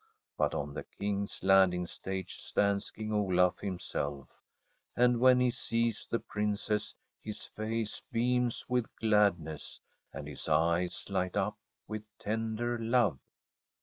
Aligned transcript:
But 0.35 0.55
on 0.55 0.73
the 0.73 0.81
King's 0.97 1.43
Landing 1.43 1.85
Stage 1.85 2.41
stands 2.41 2.89
King 2.89 3.13
Olaf 3.13 3.59
himself, 3.59 4.29
and 4.95 5.19
when 5.19 5.39
he 5.39 5.51
sees 5.51 6.07
the 6.09 6.17
Princess 6.19 6.95
his 7.21 7.43
face 7.43 8.01
beams 8.11 8.65
with 8.67 8.87
gladness, 8.95 9.79
and 10.11 10.27
his 10.27 10.49
eyes 10.49 11.07
light 11.07 11.37
up 11.37 11.59
with 11.87 12.01
tender 12.17 12.79
love. 12.79 13.19